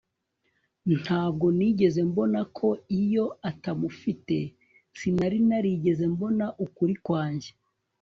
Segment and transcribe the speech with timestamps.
[1.01, 2.67] ntabwo nigeze mbona ko
[3.01, 4.37] iyo atamufite
[4.97, 7.49] sinari narigeze mbona ukuri kwanjye